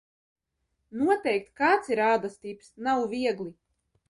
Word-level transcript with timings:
Noteikt, 1.01 1.51
kāds 1.61 1.93
ir 1.97 2.01
ādas 2.07 2.39
tips, 2.47 2.71
nav 2.89 3.05
viegli. 3.15 3.55